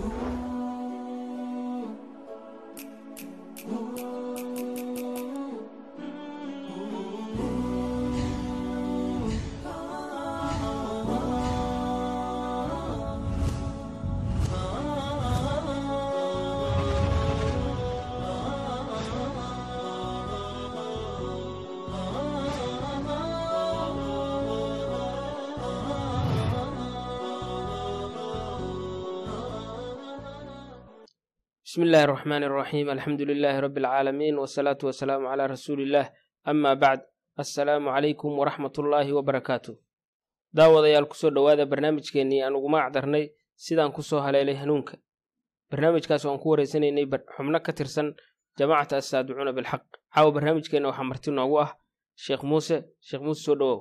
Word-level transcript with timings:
Ooh. 0.00 0.37
bismi 31.68 31.84
illaahi 31.84 32.04
araxmaan 32.04 32.42
araxiim 32.42 32.88
alxamdu 32.88 33.24
lilaahi 33.30 33.60
rabbi 33.60 33.80
alcaalamiin 33.84 34.36
wasalaatu 34.42 34.86
wasalaamu 34.88 35.28
calaa 35.28 35.48
rasuuliillah 35.54 36.06
ama 36.50 36.70
bacd 36.82 37.02
assalaamu 37.42 37.90
calaykum 37.94 38.38
waraxmatullaahi 38.40 39.12
wabarakaatu 39.12 39.72
daawadayaal 40.56 41.06
ku 41.10 41.16
soo 41.20 41.30
dhowaada 41.30 41.66
barnaamijkeennii 41.66 42.40
aan 42.42 42.56
uguma 42.56 42.78
acdarnay 42.86 43.24
sidaan 43.66 43.92
ku 43.92 44.02
soo 44.02 44.20
haleelay 44.20 44.54
hanuunka. 44.54 44.96
Barnaamijkaas 45.70 46.24
waan 46.24 46.40
ku 46.40 46.48
waraysanaynay 46.52 47.06
xubno 47.36 47.60
ka 47.60 47.72
tirsan 47.72 48.14
jamaacata 48.58 48.96
assaaducuuna 48.96 49.52
bilxaq. 49.52 49.82
Caawa 50.14 50.32
barnaamijkeenna 50.32 50.88
waxaa 50.88 51.04
marti 51.10 51.30
noogu 51.30 51.56
ah 51.60 51.70
sheekh 52.16 52.42
muuse. 52.50 52.76
Sheekh 53.06 53.22
muuse 53.22 53.42
soo 53.44 53.56
dhowow. 53.60 53.78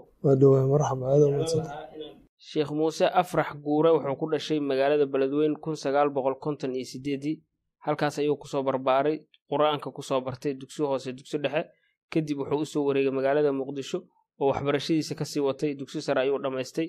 Sheekh 2.38 2.72
muuse 2.72 3.06
afrax 3.22 3.50
guure 3.64 3.90
wuxuu 3.96 4.16
ku 4.20 4.26
dhashay 4.32 4.60
magaalada 4.60 5.06
beledweyn 5.06 5.56
kun 5.64 5.76
sagaal 5.76 6.10
boqol 6.10 6.36
konton 6.36 6.76
iyo 6.76 6.86
sideedii 6.86 7.47
halkaas 7.88 8.16
ayuu 8.20 8.38
ku 8.42 8.48
soo 8.52 8.64
barbaaray 8.68 9.18
qur'aanka 9.52 9.90
ku 9.96 10.02
soo 10.10 10.20
bartay 10.22 10.54
dugsi 10.62 10.82
hoose 10.84 11.10
dugsi 11.18 11.38
dhexe. 11.44 11.64
Kadib 12.12 12.38
wuxuu 12.40 12.62
u 12.64 12.66
soo 12.72 12.84
wareegay 12.88 13.12
magaalada 13.18 13.52
muqdisho 13.60 14.00
oo 14.40 14.48
waxbarashadiisa 14.52 15.14
ka 15.20 15.26
sii 15.32 15.40
watay 15.48 15.72
dugsi 15.80 16.02
sare 16.02 16.20
ayuu 16.22 16.40
dhammaystay 16.44 16.88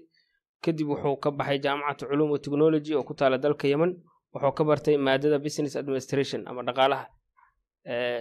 kadib 0.64 0.86
wuxuu 0.92 1.16
ka 1.22 1.30
baxay 1.38 1.58
jaamacatu 1.64 2.04
culuum 2.10 2.30
wa 2.34 2.38
technology 2.44 2.92
oo 2.94 3.02
ku 3.08 3.14
taala 3.19 3.38
dalka 3.38 3.66
yemen. 3.69 3.92
Wuxuu 4.34 4.52
ka 4.58 4.62
bartay 4.64 4.96
maadada 4.96 5.38
business 5.38 5.74
administration 5.76 6.41
ama 6.48 6.62
dhaqaalaha. 6.69 7.04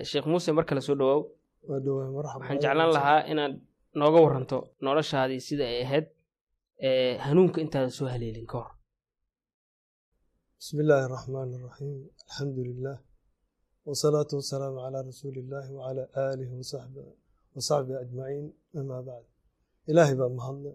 Sheekh 0.09 0.25
muuse 0.31 0.49
mar 0.57 0.65
kale 0.65 0.81
soo 0.81 0.95
marxaba 0.95 2.39
waxaan 2.39 2.59
jeclaan 2.63 2.91
lahaa 2.97 3.19
inaad 3.31 3.53
nooga 3.99 4.19
waranto 4.25 4.57
noloshaadii 4.85 5.39
sida 5.47 5.65
ay 5.71 5.81
ahayd 5.85 6.05
hanuunka 7.25 7.59
intaadan 7.61 7.91
soo 7.97 8.07
haleelin 8.13 8.45
ka 8.51 8.57
hor 8.57 8.69
bismi 10.59 10.79
illaahi 10.83 11.05
araxmaan 11.09 11.49
araxiim 11.57 11.99
alxamdu 12.23 12.61
lilah 12.69 12.97
wsalaatu 13.89 14.33
wasalaamu 14.39 14.77
calaa 14.85 15.03
rasuuli 15.09 15.37
illaahi 15.43 15.69
wcala 15.77 16.03
aalihi 16.23 16.53
wasaxbi 17.55 17.93
ajmaciin 18.03 18.45
amaa 18.79 19.01
bacd 19.09 19.27
ilaahay 19.91 20.15
baa 20.21 20.31
mahadle 20.39 20.71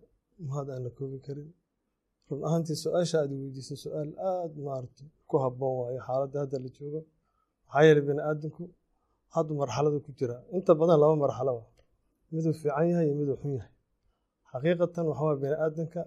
mahad 0.48 0.66
aan 0.74 0.82
la 0.86 0.90
koobi 0.98 1.18
karin 1.26 1.48
run 2.28 2.40
ahaantii 2.48 2.76
su'aasha 2.84 3.16
aad 3.22 3.30
weydiisay 3.42 3.78
su'aal 3.84 4.10
aada 4.30 4.58
maarata 4.68 5.04
ku 5.30 5.34
haboon 5.44 5.74
waayo 5.80 6.00
xaaladda 6.06 6.36
hadda 6.42 6.56
la 6.64 6.68
joogo. 6.76 7.00
Maxaa 7.66 7.82
yeelay 7.86 8.04
bani 8.10 8.22
aadamku 8.30 8.62
haddu 9.34 9.52
marxalada 9.62 9.98
ku 10.06 10.10
jiraa 10.18 10.40
inta 10.56 10.72
badan 10.80 10.96
laba 11.02 11.14
marxalo 11.24 11.52
wa 11.58 11.64
miduu 12.34 12.52
fiican 12.60 12.86
yahay 12.90 13.06
iyo 13.08 13.14
miduu 13.20 13.36
xun 13.42 13.52
yahay. 13.58 13.72
Xaqiiqatan 14.50 15.04
waxawaa 15.10 15.36
bani 15.42 15.56
aadamka 15.64 16.00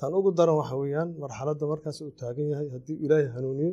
tan 0.00 0.12
ugu 0.18 0.30
daran 0.38 0.56
waxa 0.60 0.74
weeyaan 0.82 1.08
marxaladda 1.22 1.64
markaas 1.72 1.98
uu 2.04 2.12
taagan 2.20 2.46
yahay 2.52 2.68
haddii 2.74 2.96
ilaahay 3.04 3.28
hanuuniyo 3.36 3.72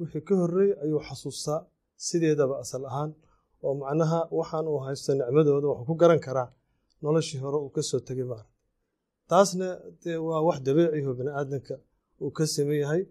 wixii 0.00 0.22
ka 0.28 0.34
horreeyey 0.40 0.72
ayuu 0.84 1.00
xasuustaa 1.08 1.58
sideedaba 2.06 2.54
asal 2.64 2.82
ahaan 2.90 3.10
oo 3.66 3.72
macnaha 3.82 4.18
waxaan 4.38 4.64
uu 4.72 4.78
haysto 4.86 5.10
nicmadooda 5.20 5.66
wuxuu 5.70 5.86
ku 5.88 5.94
garan 6.02 6.20
karaa 6.26 6.48
noloshii 7.04 7.40
hore 7.44 7.58
uu 7.64 7.70
ka 7.76 7.82
soo 7.90 8.00
tegay 8.08 8.26
maarata 8.30 8.50
taasna 9.30 9.68
waa 10.28 10.40
wax 10.48 10.58
dabiiciho 10.66 11.12
bini 11.18 11.30
aadanka 11.40 11.74
uu 12.24 12.30
ka 12.36 12.44
sameyn 12.54 12.80
yahay. 12.84 13.02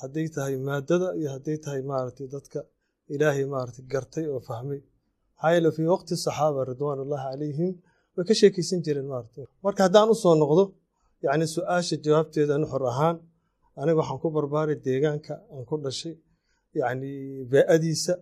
Hadday 0.00 0.26
tahay 0.36 0.56
maadada 0.68 1.08
iyo 1.20 1.28
hadday 1.34 1.56
tahay 1.64 1.82
maaragtay 1.90 2.26
dadka 2.34 2.60
ilaahay 3.14 3.44
maaragtay 3.52 3.84
gartay 3.92 4.24
oo 4.34 4.40
fahmay. 4.48 4.80
Maxaa 5.36 5.50
yeele 5.54 5.70
fii 5.76 5.88
waqti 5.94 6.14
saxaaba 6.24 6.60
ridwaanullahi 6.70 7.24
calayhim 7.32 7.72
way 8.16 8.24
ka 8.28 8.34
sheekaysan 8.40 8.80
jireen 8.86 9.06
maarata 9.12 9.40
marka 9.64 9.80
haddaan 9.86 10.08
u 10.12 10.14
soo 10.22 10.34
noqdo 10.42 10.62
yacni 11.24 11.46
su'aasha 11.56 11.96
jawaabteeda 12.04 12.54
nuxur 12.62 12.82
ahaan 12.92 13.16
aniga 13.80 13.98
waxaan 14.00 14.18
ku 14.22 14.28
barbaaray 14.36 14.76
deegaanka 14.86 15.32
aan 15.52 15.64
ku 15.68 15.74
dhashay 15.84 16.14
yacni 16.80 17.10
bee-adiisa. 17.50 18.14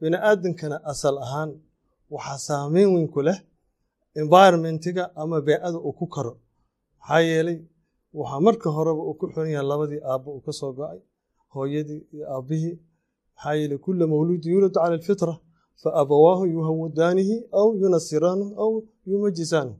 Bini 0.00 0.16
aadankana 0.28 0.76
asal 0.92 1.16
ahaan 1.24 1.50
waxaa 2.14 2.38
saameyn 2.48 2.88
weyn 2.94 3.08
ku 3.14 3.20
leh 3.26 3.38
environmentiga 4.22 5.04
ama 5.22 5.38
bee-ada 5.46 5.78
uu 5.86 5.92
ku 5.98 6.06
karo. 6.14 6.32
Maxaa 7.00 7.20
yeelay 7.28 7.58
waxaa 8.18 8.40
marka 8.46 8.68
horeba 8.76 9.02
uu 9.08 9.14
ku 9.20 9.24
xiran 9.32 9.66
labadii 9.70 10.02
aabbo 10.10 10.28
uu 10.36 10.42
ka 10.46 10.52
go'ay 10.78 11.00
hooyadii 11.54 12.02
iyo 12.14 12.24
aabbihii. 12.34 12.76
Maxaa 13.34 13.54
yeelay 13.58 13.78
kulla 13.86 14.04
mawluudi 14.12 14.46
yuuladu 14.52 14.74
cala 14.74 14.94
alfitra 14.98 15.34
fa 15.82 15.90
abawaahu 16.00 16.44
yuhawadaanihi 16.56 17.36
aw 17.60 17.68
yunasiraanahu 17.82 18.52
aw 18.64 18.72
yumajisaanahu 19.10 19.78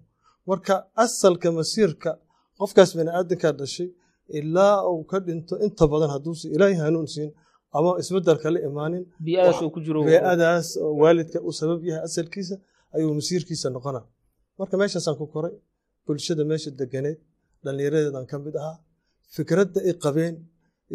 marka 0.48 0.74
asalka 1.04 1.48
masiirka 1.58 2.10
qofkaas 2.60 2.90
bini 2.98 3.10
aadankaa 3.18 3.52
dhashay 3.60 3.88
ilaa 4.38 4.76
uu 4.92 5.02
ka 5.10 5.16
dhinto 5.26 5.54
inta 5.66 5.84
badan 5.92 6.10
hadduusa 6.14 6.44
ilaahay 6.54 6.76
hanuun 6.84 7.06
siin 7.14 7.30
ama 7.76 7.90
isbeddelka 8.02 8.48
la 8.54 8.60
imaanin 8.68 9.02
bee-adaas 10.08 10.68
oo 10.84 10.92
waalidka 11.02 11.38
uu 11.48 11.54
sabab 11.60 11.80
yahay 11.88 12.02
asalkiisa 12.08 12.54
ayuu 12.94 13.12
masiirkiisa 13.18 13.66
noqonaa. 13.76 14.04
Marka 14.58 14.74
meeshaasaan 14.80 15.16
ku 15.20 15.24
koray 15.34 15.54
bulshada 16.06 16.42
meesha 16.50 16.70
deganeed 16.80 17.18
dhallinyaradeedan 17.64 18.24
ka 18.30 18.36
mid 18.44 18.54
ahaa 18.62 18.76
fikradda 19.36 19.78
ay 19.88 19.94
qabeen 20.04 20.34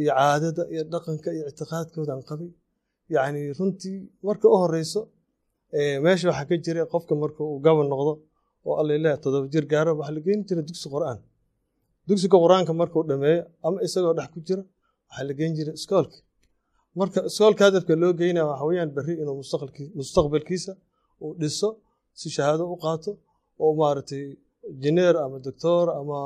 iyo 0.01 0.11
caadada 0.19 0.63
iyo 0.73 0.83
dhaqanka 0.93 1.29
iyo 1.37 1.43
ictiqaadkoodaan 1.51 2.21
qabay 2.29 2.49
yacni 3.15 3.39
runtii 3.59 3.97
marka 4.27 4.45
u 4.53 4.55
horeyso 4.63 5.01
meesha 6.05 6.25
waxaa 6.29 6.47
ka 6.49 6.55
jira 6.65 6.81
qofka 6.93 7.13
marka 7.23 7.41
uu 7.51 7.57
gaban 7.65 7.87
noqdo 7.93 8.13
oo 8.67 8.73
alla 8.81 8.91
ilaah 8.99 9.17
todoba 9.23 9.47
jir 9.53 9.65
gaaro 9.73 9.91
waxaa 9.99 10.15
la 10.17 10.21
geeni 10.25 10.43
jira 10.49 10.61
dugsi 10.67 10.87
qur'aan 10.95 11.19
dugsiga 12.07 12.37
qur'aanka 12.43 12.71
markuu 12.81 13.01
dhameeyo 13.09 13.41
ama 13.65 13.77
isagoo 13.87 14.13
dhex 14.17 14.29
ku 14.33 14.39
jira 14.47 14.63
waxaa 15.07 15.23
la 15.29 15.33
geyn 15.39 15.51
jiray 15.57 15.75
iskoolka 15.79 16.17
marka 16.99 17.19
iskoolka 17.29 17.61
hadafka 17.67 17.93
loo 18.01 18.11
geynaya 18.21 18.45
waxa 18.51 18.63
weeyaan 18.69 18.89
berri 18.97 19.13
inuu 19.21 19.35
mustaqbalkiisa 19.99 20.71
uu 21.23 21.31
dhiso 21.41 21.69
si 22.19 22.27
shahaado 22.35 22.63
u 22.73 22.75
qaato 22.83 23.11
oo 23.63 23.71
maaragtay 23.81 24.23
jineer 24.83 25.15
ama 25.25 25.37
doctor 25.47 25.85
ama 25.99 26.19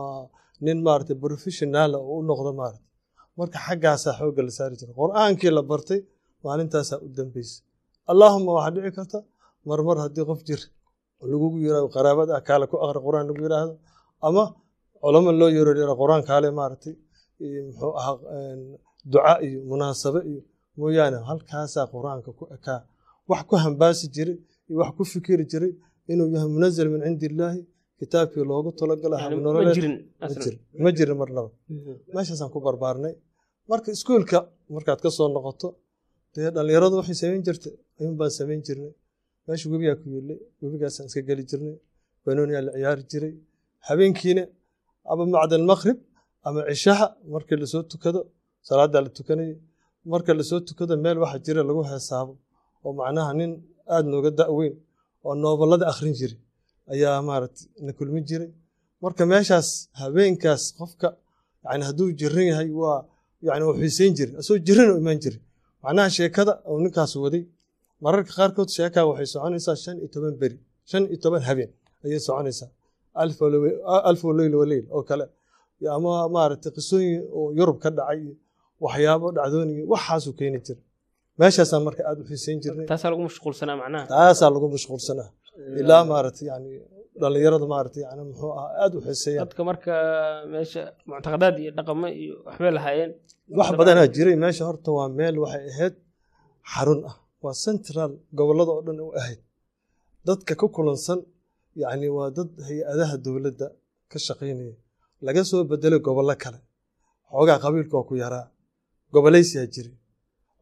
nin 0.65 0.77
maaragtay 0.87 1.17
professional 1.25 1.91
oo 1.99 2.13
u 2.19 2.21
noqdo 2.29 2.51
maaragtay. 2.59 2.87
Marka 3.39 3.57
xaggaasaa 3.67 4.13
xoogga 4.19 4.41
la 4.47 4.51
saari 4.57 4.75
jiray. 4.79 4.95
Qur'aankii 5.01 5.51
la 5.57 5.61
bartay 5.71 5.99
maalintaasaa 6.45 6.97
u 7.05 7.07
dambeysay. 7.17 7.59
Allaahuma 8.11 8.49
waxaa 8.57 8.73
dhici 8.75 8.91
karta 8.97 9.17
marmar 9.69 9.97
haddii 10.03 10.25
qof 10.29 10.39
jir 10.47 10.61
lagugu 11.31 11.57
yiraahdo 11.65 11.87
qaraabada 11.95 12.31
ah 12.37 12.43
kaale 12.47 12.65
ku 12.71 12.75
aqri 12.85 12.99
qur'aan 13.05 13.25
lagu 13.29 13.41
yiraahdo 13.45 13.73
ama 14.27 14.43
culamo 15.01 15.29
loo 15.41 15.49
yeero 15.55 15.93
qur'aan 16.01 16.21
kaale 16.29 16.47
maaragtay 16.59 16.93
muxuu 17.67 17.91
ahaa 17.99 18.15
duca 19.11 19.31
iyo 19.47 19.59
munaasabe 19.71 20.19
iyo 20.31 20.41
mooyaane 20.79 21.17
halkaasaa 21.29 21.85
qur'aanka 21.93 22.29
ku 22.39 22.43
ekaa 22.55 22.79
wax 23.31 23.41
ku 23.49 23.53
hambaasi 23.63 24.05
jiray 24.15 24.37
iyo 24.69 24.75
wax 24.81 24.91
ku 24.97 25.03
fikiri 25.13 25.43
jiray 25.51 25.71
inuu 26.11 26.27
yahay 26.33 26.49
munazal 26.55 26.87
min 26.93 27.01
cindi 27.05 27.25
illaahi 27.31 27.61
kitaabkii 27.99 28.43
loogu 28.51 28.69
talagala 28.79 29.15
ma 30.83 30.89
jirin 30.97 31.15
marnaba 31.21 31.49
meeshaasaan 32.15 32.49
ku 32.53 32.59
barbaarnay. 32.67 33.13
Marka 33.71 33.89
iskuolka 33.95 34.37
markaad 34.75 34.99
ka 35.03 35.09
soo 35.17 35.27
noqoto 35.35 35.67
dee 36.33 36.49
dhallinyaradu 36.55 36.95
waxay 36.99 37.17
samayn 37.21 37.41
jirtay 37.47 37.73
ayuun 37.99 38.15
baan 38.19 38.31
samayn 38.39 38.61
jirnay. 38.67 38.91
Meesha 39.47 39.65
webigaa 39.73 39.97
ku 40.01 40.05
yeelay 40.15 40.39
webigaasaan 40.61 41.05
iska 41.09 41.21
geli 41.29 41.43
jirnay 41.51 41.75
banooniyaa 42.25 42.63
la 42.67 42.71
ciyaari 42.77 43.03
jiray. 43.11 43.33
Habeenkiina 43.87 44.43
ama 45.11 45.23
bacda 45.33 45.55
almaqrib 45.61 45.97
ama 46.47 46.59
cishaha 46.69 47.05
markii 47.33 47.57
la 47.63 47.67
soo 47.73 47.83
tukado 47.91 48.19
salaadaa 48.67 49.01
la 49.05 49.09
tukanayay 49.17 49.55
marka 50.11 50.31
la 50.39 50.43
soo 50.49 50.59
tukado 50.69 50.93
meel 51.03 51.17
waxa 51.23 51.37
jira 51.45 51.61
lagu 51.69 51.81
heesaabo 51.89 52.33
oo 52.85 52.91
macnaha 52.99 53.31
nin 53.39 53.51
aada 53.93 54.07
nooga 54.13 54.31
da-weyn 54.39 54.73
oo 55.27 55.33
noobalada 55.43 55.85
akhrin 55.91 56.13
jiray 56.19 56.37
ayaa 56.93 57.17
maaragtay 57.29 57.65
na 57.85 57.91
kulmin 57.97 58.23
jiray 58.29 58.49
marka 59.03 59.23
meeshaas 59.31 59.67
habeenkaas 60.01 60.63
qofka 60.79 61.07
yani 61.65 61.83
hadduu 61.87 62.07
jiran 62.19 62.45
yahay 62.51 62.69
waa 62.81 62.99
yani 63.47 63.63
uu 63.67 63.75
xiiseyn 63.81 64.13
jiray 64.17 64.33
asagoo 64.39 64.61
jiran 64.67 64.87
u 64.93 64.95
imaan 65.01 65.19
jiray 65.23 65.39
macnaha 65.83 66.09
sheekada 66.17 66.53
uu 66.71 66.79
ninkaas 66.85 67.11
waday 67.23 67.43
mararka 68.03 68.31
qaarkood 68.39 68.69
sheekaa 68.77 69.03
waxay 69.09 69.27
soconaysaa 69.33 69.75
shan 69.83 69.95
iyo 70.01 70.07
toban 70.15 70.33
beri 70.41 70.57
shan 70.89 71.03
iyo 71.11 71.17
toban 71.23 71.41
habeen 71.47 71.71
ayay 72.05 72.19
soconaysaa 72.27 72.69
alf 73.23 74.21
leyl 74.39 74.53
waleyl 74.61 74.85
oo 74.97 75.03
kale 75.09 75.25
ama 75.95 76.11
maaragtay 76.35 76.71
qisooyin 76.77 77.19
oo 77.37 77.45
yurub 77.59 77.77
ka 77.83 77.89
dhacay 77.97 78.21
waxyaabo 78.85 79.27
dhacdoonigi 79.37 79.83
waxaasuu 79.93 80.33
keeni 80.39 80.59
jira 80.65 80.81
meeshaasaan 81.41 81.81
marka 81.87 82.01
aad 82.09 82.17
u 82.21 82.23
xiiseyn 82.29 82.57
jirnay 82.63 82.85
taasaa 82.91 83.09
lagu 83.13 83.21
mashquulsanaa 83.29 83.75
macnaha 83.81 84.05
taasaa 84.13 84.49
lagu 84.55 84.67
mashquulsanaa 84.75 85.29
ilaa 85.81 86.03
maaragtay 86.11 86.45
yani 86.51 86.71
dhallinyarada 87.21 87.65
maaragtay 87.73 88.01
yani 88.07 88.21
muxuu 88.29 88.51
ahaa 88.59 88.71
aad 88.83 88.93
u 88.97 88.99
xiiseeyaan 89.05 89.43
dadka 89.47 89.61
marka 89.69 89.93
meesha 90.53 90.81
muctaqadaad 91.11 91.55
iyo 91.63 91.71
dhaqamo 91.77 92.07
iyo 92.23 92.35
waxbay 92.47 92.71
lahaayeen 92.77 93.11
wax 93.59 93.69
badanaa 93.79 94.07
jiray 94.15 94.35
meesha 94.43 94.63
horta 94.69 94.89
waa 94.97 95.07
meel 95.19 95.35
waxay 95.43 95.63
ahayd 95.73 95.95
xarun 96.73 96.99
ah 97.09 97.15
waa 97.45 97.55
central 97.65 98.11
gobollada 98.39 98.71
oo 98.77 98.81
dhan 98.87 98.97
u 99.07 99.09
ahayd 99.21 99.39
dadka 100.29 100.51
ku 100.61 100.67
kulansan 100.77 101.19
yani 101.81 102.07
waa 102.17 102.29
dad 102.37 102.49
hay'adaha 102.67 103.15
dowladda 103.25 103.67
ka 104.11 104.17
shaqaynaya. 104.27 104.75
Laga 105.25 105.41
soo 105.49 105.61
bedelay 105.71 106.01
gobollo 106.07 106.35
kale. 106.43 106.59
Xoogaa 107.31 107.59
qabiilka 107.63 107.97
ku 108.09 108.13
yaraa. 108.23 108.45
Gobolaysiyaa 109.13 109.67
jiray 109.73 109.95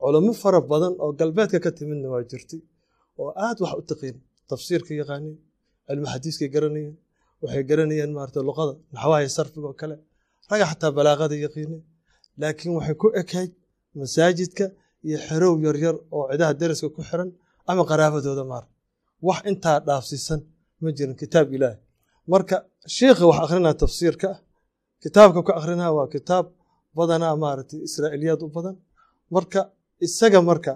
culamo 0.02 0.32
fara 0.42 0.60
badan 0.72 0.94
oo 1.04 1.12
galbeedka 1.20 1.60
ka 1.66 1.72
timidna 1.78 2.08
waa 2.14 2.24
jirtay 2.32 2.62
oo 3.22 3.30
aad 3.46 3.58
wax 3.64 3.74
u 3.82 3.84
taqiin 3.92 4.18
tafsiirka 4.50 4.92
yaqaaneen 5.02 5.36
cilmi 5.88 6.08
xadiiskay 6.14 6.50
garanayeen 6.56 6.96
waxay 7.44 7.64
garanayeen 7.70 8.12
maarata 8.18 8.40
luqada 8.50 8.74
naxwaha 8.94 9.30
sarfiga 9.38 9.68
oo 9.72 9.76
kale 9.82 9.96
raga 10.50 10.66
xataa 10.72 10.92
balaaqada 10.98 11.36
yaqiineen 11.46 11.84
laakiin 12.42 12.72
waxay 12.78 12.96
ku 13.02 13.08
ekayd 13.22 13.52
masaajidka 14.00 14.66
iyo 15.08 15.18
xerow 15.28 15.54
yaryar 15.66 15.96
oo 16.16 16.24
cidaha 16.32 16.54
deriska 16.62 16.88
ku 16.96 17.02
xiran 17.10 17.30
ama 17.70 17.84
qaraabadooda 17.90 18.44
maar 18.52 18.64
wax 19.28 19.40
intaa 19.52 19.78
dhaafsiisan 19.88 20.40
ma 20.82 20.90
jirin 20.98 21.16
kitaab 21.22 21.48
ilaahi 21.56 21.78
marka 22.34 22.56
shiikha 22.98 23.24
wax 23.30 23.38
akrinaa 23.46 23.76
tafsiirka. 23.84 24.28
Ah 24.34 24.40
kitaabka 25.04 25.40
ku 25.46 25.52
akrinaa 25.60 25.92
waa 25.98 26.08
kitaab 26.16 26.46
badanaa 26.98 27.36
maaragtay 27.44 27.80
israa'iiliyaad 27.88 28.42
u 28.46 28.50
badan. 28.58 28.76
Marka 29.36 29.60
isaga 30.06 30.40
marka 30.50 30.72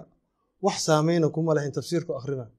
wax 0.66 0.76
saameyna 0.86 1.26
kuma 1.34 1.50
lahayn 1.56 1.72
tafsiirku 1.78 2.12
akrinaa 2.20 2.50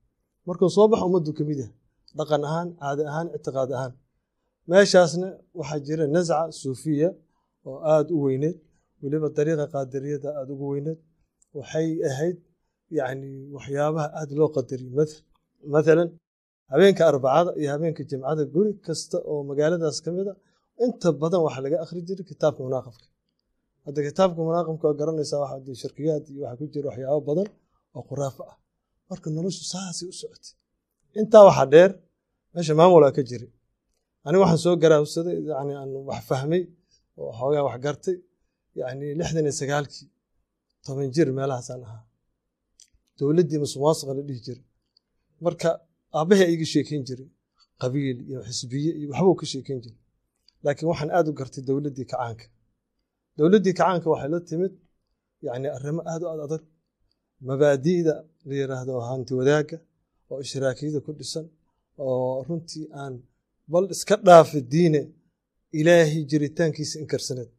markuu 0.47 0.69
soo 0.75 0.87
bax 0.91 1.01
ummaddu 1.07 1.31
ka 1.37 1.43
mid 1.49 1.59
yahay 1.63 1.73
dhaqan 2.17 2.41
ahaan 2.49 2.69
caadi 2.81 3.03
ahaan 3.11 3.27
ictiqaad 3.37 3.69
ahaan. 3.77 3.93
Meeshaasna 4.69 5.27
waxaa 5.59 5.79
jira 5.87 6.05
nasca 6.15 6.37
suufiya 6.61 7.09
oo 7.69 7.77
aada 7.93 8.11
u 8.15 8.17
weyneed. 8.25 8.57
Weliba 9.01 9.27
dariiqa 9.37 9.65
qaadariyada 9.73 10.29
aada 10.39 10.51
ugu 10.55 10.65
weyneed. 10.73 10.99
Waxay 11.57 11.87
ahayd 12.09 12.37
yani 12.99 13.29
waxyaabaha 13.55 14.07
aada 14.19 14.33
loo 14.39 14.49
qadariyey 14.55 14.93
mathalan 15.73 16.09
habeenka 16.71 17.01
arbacada 17.11 17.51
iyo 17.59 17.67
habeenka 17.73 18.01
jimcada 18.09 18.43
guri 18.55 18.71
kasta 18.85 19.17
oo 19.31 19.39
magaaladaas 19.49 19.97
ka 20.05 20.09
mid 20.17 20.27
a 20.31 20.33
inta 20.85 21.07
badan 21.21 21.41
waxaa 21.45 21.63
laga 21.65 21.77
akhri 21.83 21.99
jiray 22.07 22.25
kitaabka 22.31 22.61
munaaqabka 22.67 23.05
hadda 23.85 23.99
kitaabka 24.07 24.39
munaaqabka 24.49 24.83
waa 24.89 24.97
garanaysaa 25.01 25.39
waxa 25.43 25.73
shirkiyaad 25.81 26.23
iyo 26.33 26.41
waxaa 26.45 26.59
ku 26.59 26.65
jira 26.73 26.87
waxyaabo 26.91 27.21
badan 27.29 27.47
oo 27.97 28.01
khuraafo 28.09 28.41
ah. 28.51 28.55
Marka 29.09 29.27
noloshu 29.37 29.63
saasay 29.73 30.07
u 30.11 30.13
socotay. 30.21 30.51
Intaa 31.19 31.43
waxaa 31.49 31.67
dheer 31.73 31.91
meesha 32.53 32.73
maamulaa 32.79 33.11
ka 33.17 33.21
jiray. 33.29 33.49
Aniga 34.25 34.41
waxaan 34.43 34.61
soo 34.65 34.75
garaawsaday 34.83 35.35
yani 35.51 35.73
aan 35.81 35.91
wax 36.09 36.21
fahmay 36.29 36.61
oo 37.21 37.31
xoogaa 37.39 37.63
wax 37.67 37.77
gartay 37.85 38.17
yani 38.81 39.05
lixdan 39.19 39.43
iyo 39.47 39.53
sagaalkii 39.61 40.07
toban 40.85 41.07
jir 41.15 41.27
meelahaasaan 41.37 41.81
ahaa. 41.87 42.01
Dowladdii 43.17 43.59
musuqmaasuqa 43.63 44.11
la 44.17 44.21
dhihi 44.27 44.41
jiray. 44.47 44.63
Marka 45.45 45.69
aabbahay 46.17 46.47
iga 46.55 46.65
sheekeyn 46.73 47.01
jiray 47.07 47.27
qabiil 47.81 48.17
iyo 48.29 48.39
xisbiye 48.47 48.91
iyo 48.99 49.07
waxbuu 49.13 49.35
ka 49.41 49.45
sheekeyn 49.53 49.79
jiray. 49.83 49.99
Laakiin 50.63 50.87
waxaan 50.91 51.09
aad 51.17 51.25
u 51.29 51.33
gartay 51.39 51.61
dowladdii 51.69 52.05
kacaanka. 52.11 52.45
Dowladdii 53.37 53.73
kacaanka 53.79 54.07
waxay 54.13 54.29
la 54.33 54.39
timid 54.49 54.73
yani 55.47 55.67
arrimo 55.77 56.01
aad 56.11 56.21
u 56.25 56.27
aad 56.31 56.41
adag 56.47 56.63
mabaadi'da 57.47 58.13
la 58.47 58.53
yiraahdo 58.61 58.93
hanti 59.09 59.31
wadaagga 59.39 59.77
oo 60.31 60.39
ishraakiyada 60.45 60.99
ku 61.05 61.11
dhisan 61.19 61.45
oo 62.03 62.43
runtii 62.47 62.85
aan 63.01 63.13
bal 63.71 63.85
iska 63.95 64.15
dhaafi 64.27 64.59
diine 64.73 65.01
ilaahay 65.79 66.21
jiritaankiisa 66.31 66.95
inkarsaneed 67.03 67.49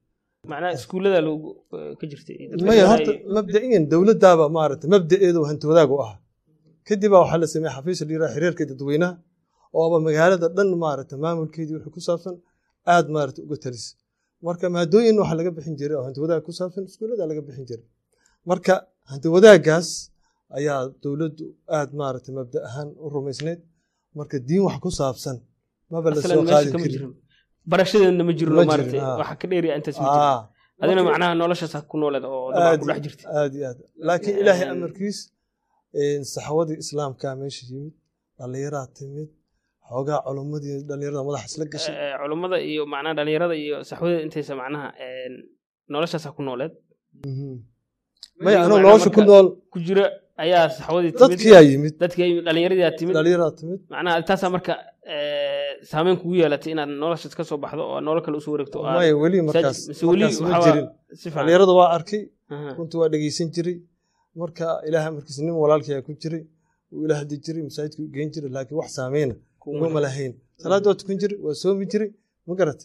horta 2.90 3.12
mabda'iyan 3.36 3.84
dowladdaaba 3.92 4.44
maaragtay 4.56 4.88
mabda'eedu 4.94 5.40
hanti 5.50 5.64
wadaag 5.70 5.90
u 5.94 5.98
ahaa 6.04 6.18
kadib 6.88 7.10
baa 7.12 7.20
waxaa 7.24 7.40
la 7.42 7.46
sameeyey 7.54 7.74
xafiis 7.76 8.00
la 8.08 8.12
yiraha 8.14 8.32
xiriirka 8.34 8.62
dadweynaha 8.70 9.12
ooba 9.80 9.96
magaalada 10.06 10.46
dhan 10.56 10.68
maaragtay 10.84 11.18
maamulkeedii 11.24 11.74
wixii 11.76 11.92
ku 11.96 12.00
saabsan 12.08 12.34
aad 12.94 13.06
maaragtay 13.14 13.42
uga 13.46 13.56
talisa 13.64 13.90
marka 14.46 14.64
maadooyin 14.76 15.16
waxaa 15.22 15.36
laga 15.40 15.50
bixin 15.56 15.74
jiray 15.80 15.96
oo 15.98 16.04
hanti 16.06 16.18
wadaag 16.24 16.42
ku 16.48 16.52
saabsan 16.58 16.82
iskuullada 16.88 17.24
laga 17.30 17.42
bixin 17.46 17.64
jiray. 17.70 17.86
Marka 18.50 18.74
hanti 19.10 19.26
wadaagaas 19.34 19.88
ayaa 20.58 20.80
dowladdu 21.02 21.44
aad 21.78 21.90
maaragtay 22.00 22.32
mabda 22.38 22.58
ahaan 22.68 22.88
u 23.04 23.06
rumaysneyd. 23.14 23.60
Marka 24.18 24.36
diin 24.48 24.62
wax 24.66 24.76
ku 24.84 24.90
saabsan 25.00 25.36
maba 25.92 26.08
la 26.14 26.20
soo 26.30 26.42
qaadi 26.50 26.70
karin. 26.82 27.12
barashadeedna 27.72 28.22
ma 28.28 28.32
jirno 28.38 28.54
Ma 28.56 28.62
jirin, 28.62 28.70
maaragtay. 28.70 29.00
haa. 29.06 29.16
waxa 29.20 29.34
ka 29.40 29.46
dheeriya 29.50 29.72
intaas 29.78 29.96
ma 30.02 30.06
jiro 30.14 30.28
adina 30.82 31.00
macnaha 31.08 31.32
noloshaas 31.40 31.74
ku 31.90 31.96
nooleed 32.02 32.24
oo 32.32 32.46
ku 32.80 32.84
dhex 32.88 32.98
jirtay 33.04 33.26
aad 33.38 33.52
iyo 33.58 33.64
aad. 33.70 33.78
Laakiin 34.08 34.36
ilaahay 34.42 34.66
amarkiis 34.74 35.18
een, 36.02 36.22
saxwadii 36.34 36.76
islaamkaa 36.84 37.34
meesha 37.40 37.62
yimid 37.70 37.94
dhallinyaraa 38.38 38.86
timid 38.98 39.28
xoogaa 39.88 40.20
culummadii 40.26 40.76
dhallinyarada 40.88 41.22
madaxa 41.28 41.46
isla 41.52 41.64
gashay. 41.72 41.94
Eh, 42.02 42.14
culummada 42.22 42.56
iyo 42.70 42.82
macnaha 42.92 43.14
dhalinyarada 43.18 43.54
iyo 43.64 43.76
saxwadada 43.88 44.20
intaysa 44.26 44.52
macnaha 44.62 44.88
noloshaasa 45.92 46.28
ku 46.36 46.42
nooleed. 46.48 46.72
Mhm. 47.26 47.54
maya 48.44 48.56
Iyo 48.58 48.64
anuu 48.66 48.78
nolosha 48.84 49.10
ku 49.16 49.22
nool. 49.28 49.46
ku 49.72 49.78
jira 49.86 50.04
ayaa 50.42 50.66
saxwadii 50.76 51.12
timid. 51.12 51.30
Dadkiyaa 51.32 51.62
yimid. 51.70 51.94
Dadkii 52.02 52.30
dhalinyaradii 52.46 52.90
timid. 52.98 53.14
Dhallinyaraa 53.16 53.52
timid. 53.58 53.80
Macnaha 53.92 54.22
taasaa 54.28 54.50
marka 54.56 54.72
eh, 55.14 55.72
saameyn 55.90 56.16
kugu 56.20 56.34
yeelatay 56.40 56.70
inaad 56.74 56.90
noloshaas 57.02 57.34
ka 57.38 57.44
soo 57.48 57.58
baxdo 57.64 57.82
oo 57.92 58.00
nolol 58.06 58.22
kale 58.24 58.36
u 58.40 58.44
soo 58.44 58.52
wareegto. 58.54 58.78
Maya 58.96 59.12
weli 59.22 59.38
markaas 59.48 59.78
markaas 60.08 60.36
ma 60.50 60.58
jirin. 60.64 60.86
dhallinyarada 61.34 61.72
waa 61.80 61.90
arkay. 61.96 62.22
Runtii 62.78 62.98
waa 63.02 63.08
dhegeysan 63.12 63.48
jiray 63.54 63.76
marka 64.40 64.66
ilaahay 64.88 65.08
amarkiis 65.12 65.38
nin 65.46 65.54
walaalkii 65.62 66.00
ku 66.06 66.12
jiray 66.22 66.42
uu 66.92 67.02
ila 67.06 67.14
hadli 67.20 67.36
jiray 67.44 67.62
masaajidka 67.68 68.00
u 68.06 68.08
geen 68.14 68.28
jiray 68.34 68.50
laakiin 68.56 68.78
wax 68.80 68.90
saameyna 68.98 69.34
iguma 69.76 70.00
lahayn. 70.06 70.32
salaadda 70.62 70.86
waa 70.90 70.98
tukan 71.00 71.16
jiray 71.22 71.38
waa 71.46 71.54
soomi 71.62 71.84
jiray 71.92 72.10
ma 72.46 72.52
garat 72.60 72.80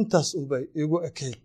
intaas 0.00 0.28
unbay 0.38 0.62
igu 0.82 0.96
ekayd 1.08 1.36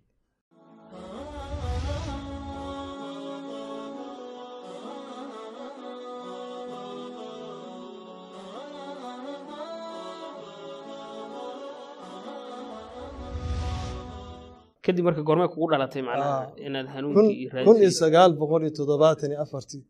kadib 14.85 15.03
marka 15.07 15.21
goormay 15.27 15.47
kugu 15.53 15.67
dhalatay 15.71 16.01
macnaha 16.09 16.37
Ah. 16.41 16.65
inaad 16.67 16.87
hanuunkii 16.95 17.35
iyo 17.41 17.49
kun 17.67 17.75
iyo 17.77 17.89
raadisay 17.89 17.99
sagaal 18.01 18.31
boqol 18.41 18.61
iyo 18.65 18.71
toddobaatan 18.79 19.29
iyo 19.33 19.39
afartii 19.45 19.81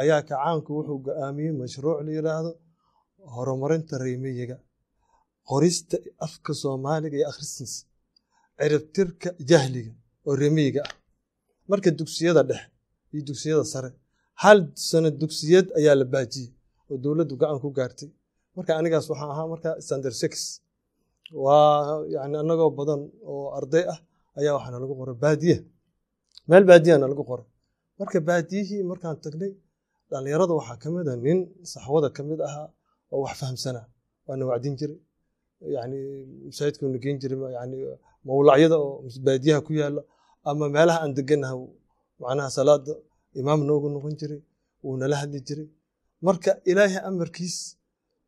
ayaa 0.00 0.20
kacaanku 0.28 0.70
wuxuu 0.76 0.98
go'aamiyey 1.06 1.52
mashruuc 1.60 1.98
la 2.06 2.10
yidhaahdo 2.18 2.52
horumarinta 3.34 3.94
reemiyiga 4.04 4.56
qorista 5.50 5.96
afka 6.26 6.52
soomaaliga 6.62 7.16
iyo 7.20 7.26
akhristiisa 7.32 7.80
ciribtirka 8.60 9.28
jahliga 9.50 9.92
oo 10.28 10.34
reemiyiga 10.42 10.80
ah 10.88 10.92
marka 11.70 11.88
dugsiyada 12.00 12.42
dhexe 12.50 12.66
iyo 13.14 13.22
dugsiyada 13.28 13.64
sare 13.72 13.90
hal 14.42 14.58
sano 14.88 15.08
dugsiyad 15.22 15.66
ayaa 15.78 15.94
la 16.00 16.06
baajiyey 16.14 16.48
oo 16.90 16.96
dowladdu 17.04 17.34
gacan 17.42 17.58
ku 17.64 17.68
gaartay 17.78 18.08
marka 18.56 18.70
anigaas 18.80 19.06
waxaan 19.12 19.30
ahaa 19.34 19.46
marka 19.52 19.70
standard 19.86 20.16
six 20.22 20.32
waa 21.44 22.04
yani 22.14 22.36
annagoo 22.42 22.70
badan 22.78 23.00
oo 23.30 23.46
arday 23.58 23.84
ah 23.92 23.98
ayaa 24.38 24.54
waxaana 24.56 24.78
lagu 24.82 24.94
qoray 25.00 25.16
baadiye. 25.24 25.56
Meel 26.48 26.64
baadiyana 26.70 27.06
lagu 27.12 27.22
qoray. 27.30 27.46
Marka 27.98 28.18
baadiyihii 28.28 28.82
markaan 28.90 29.16
tagnay 29.24 29.52
dhallinyarada 30.10 30.52
waxaa 30.60 30.76
ka 30.82 30.88
mid 30.94 31.06
a 31.12 31.14
nin 31.24 31.38
saxwada 31.72 32.08
ka 32.16 32.22
mid 32.28 32.40
ahaa 32.48 32.68
oo 33.12 33.20
wax 33.24 33.34
fahamsanaa. 33.40 33.86
Waana 34.26 34.44
wacdin 34.50 34.74
jiray. 34.80 34.98
Yani 35.76 35.98
masaajidkuuna 36.46 36.98
geen 37.04 37.16
jiray 37.22 37.38
yani 37.58 37.76
mawlacyada 38.26 38.76
oo 38.84 38.92
baadiyaha 39.26 39.60
ku 39.66 39.72
yaalla 39.80 40.02
ama 40.48 40.64
meelaha 40.74 40.98
aan 41.04 41.12
deganaha 41.18 41.54
macnaha 42.22 42.50
salaada 42.58 42.94
imaam 43.40 43.60
noogu 43.68 43.88
noqon 43.94 44.14
jiray 44.20 44.40
wuu 44.84 44.96
nala 45.00 45.16
hadli 45.20 45.38
jiray. 45.48 45.68
Marka 46.26 46.50
ilaahay 46.70 47.00
amarkiis 47.08 47.56